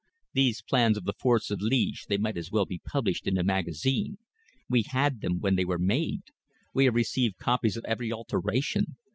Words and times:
These 0.33 0.63
plans 0.63 0.97
of 0.97 1.03
the 1.03 1.13
forts 1.13 1.51
of 1.51 1.59
Liège 1.59 2.07
they 2.07 2.17
might 2.17 2.35
as 2.35 2.49
well 2.49 2.65
be 2.65 2.81
published 2.83 3.27
in 3.27 3.37
a 3.37 3.43
magazine. 3.43 4.17
We 4.67 4.81
had 4.81 5.21
them 5.21 5.39
when 5.39 5.55
they 5.57 5.63
were 5.65 5.77
made. 5.77 6.23
We 6.73 6.85
have 6.85 6.95
received 6.95 7.37
copies 7.37 7.77
of 7.77 7.85
every 7.85 8.11
alteration. 8.11 8.97